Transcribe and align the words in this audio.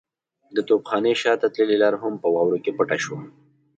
د 0.55 0.57
توپخانې 0.69 1.13
شاته 1.21 1.47
تللې 1.55 1.77
لار 1.83 1.95
هم 2.03 2.13
په 2.23 2.27
واورو 2.33 2.57
کې 2.63 2.71
پټه 2.77 2.97
شوه. 3.03 3.19